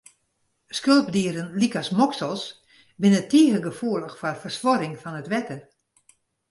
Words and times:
Skulpdieren 0.77 1.51
lykas 1.65 1.91
moksels, 1.99 2.47
binne 3.05 3.21
tige 3.35 3.61
gefoelich 3.69 4.19
foar 4.23 4.37
fersuorring 4.43 4.95
fan 5.03 5.19
it 5.21 5.31
wetter. 5.33 5.61